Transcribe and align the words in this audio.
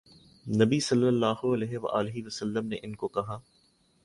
نبی 0.45 0.79
صلی 0.79 1.07
اللہ 1.07 1.45
علیہ 1.45 2.25
وسلم 2.25 2.67
نے 2.67 2.75
ان 2.75 2.91
دونوں 2.91 2.95
کو 2.95 3.07
کہا 3.09 3.39